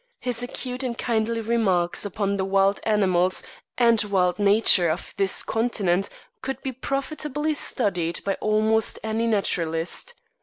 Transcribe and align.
His 0.19 0.41
acute 0.41 0.81
and 0.81 0.97
kindly 0.97 1.41
remarks 1.41 2.05
upon 2.05 2.35
the 2.37 2.43
wild 2.43 2.79
animals 2.85 3.43
and 3.77 4.03
wild 4.05 4.39
nature 4.39 4.89
of 4.89 5.13
this 5.17 5.43
continent 5.43 6.09
could 6.41 6.59
be 6.63 6.71
profitably 6.71 7.53
studied 7.53 8.19
by 8.25 8.33
almost 8.41 8.97
any 9.03 9.27
naturalist. 9.27 10.15